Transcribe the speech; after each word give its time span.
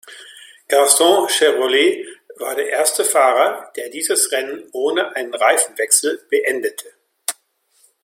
Gaston 0.67 1.29
Chevrolet 1.29 2.03
war 2.37 2.55
der 2.55 2.69
erste 2.69 3.05
Fahrer, 3.05 3.71
der 3.75 3.87
dieses 3.89 4.31
Rennen 4.31 4.63
ohne 4.71 5.15
einen 5.15 5.31
Reifenwechsel 5.35 6.25
beendete. 6.31 6.87